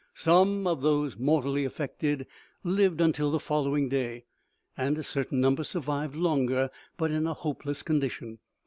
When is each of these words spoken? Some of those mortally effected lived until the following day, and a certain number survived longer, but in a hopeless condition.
Some 0.15 0.65
of 0.65 0.81
those 0.81 1.19
mortally 1.19 1.63
effected 1.63 2.25
lived 2.63 3.01
until 3.01 3.29
the 3.29 3.39
following 3.39 3.87
day, 3.87 4.25
and 4.75 4.97
a 4.97 5.03
certain 5.03 5.39
number 5.39 5.63
survived 5.63 6.15
longer, 6.15 6.71
but 6.97 7.11
in 7.11 7.27
a 7.27 7.35
hopeless 7.35 7.83
condition. 7.83 8.39